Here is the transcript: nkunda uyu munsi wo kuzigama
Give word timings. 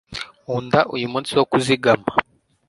nkunda 0.43 0.79
uyu 0.95 1.07
munsi 1.13 1.31
wo 1.37 1.45
kuzigama 1.51 2.09